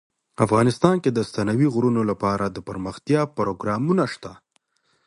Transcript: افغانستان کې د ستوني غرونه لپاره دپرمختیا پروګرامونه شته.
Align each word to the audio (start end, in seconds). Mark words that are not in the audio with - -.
افغانستان 0.45 0.95
کې 1.03 1.09
د 1.13 1.19
ستوني 1.29 1.67
غرونه 1.73 2.01
لپاره 2.11 2.45
دپرمختیا 2.57 3.21
پروګرامونه 3.37 4.03
شته. 4.13 4.31